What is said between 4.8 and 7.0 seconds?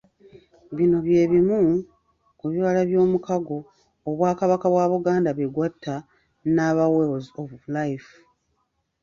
Buganda bwe gwatta n'aba